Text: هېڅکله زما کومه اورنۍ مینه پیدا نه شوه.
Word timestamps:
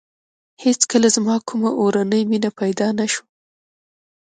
هېڅکله 0.63 1.07
زما 1.15 1.35
کومه 1.47 1.69
اورنۍ 1.79 2.21
مینه 2.31 2.49
پیدا 2.59 2.87
نه 2.99 3.05
شوه. 3.11 3.25